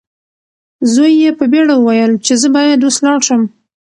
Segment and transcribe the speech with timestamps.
[0.93, 3.41] زوی یې په بیړه وویل چې زه باید اوس لاړ شم.